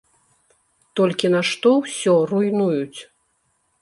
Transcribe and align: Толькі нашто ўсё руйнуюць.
Толькі 0.99 1.31
нашто 1.35 1.69
ўсё 1.83 2.15
руйнуюць. 2.33 2.99